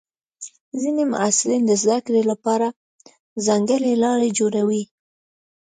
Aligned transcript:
ځینې 0.81 1.03
محصلین 1.13 1.61
د 1.65 1.71
زده 1.81 1.97
کړې 2.05 2.21
لپاره 2.31 2.67
ځانګړې 3.45 3.93
لارې 4.03 4.29
جوړوي. 4.39 4.83